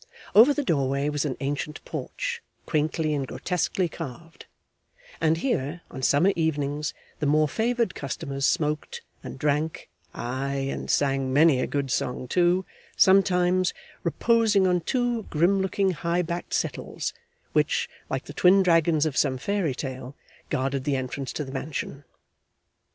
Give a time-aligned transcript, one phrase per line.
[0.33, 4.47] Over the doorway was an ancient porch, quaintly and grotesquely carved;
[5.21, 11.31] and here on summer evenings the more favoured customers smoked and drank ay, and sang
[11.31, 12.65] many a good song too,
[12.97, 17.13] sometimes reposing on two grim looking high backed settles,
[17.53, 20.15] which, like the twin dragons of some fairy tale,
[20.49, 22.03] guarded the entrance to the mansion.